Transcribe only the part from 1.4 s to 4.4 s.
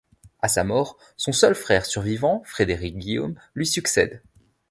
frère survivant, Frédéric-Guillaume, lui succède.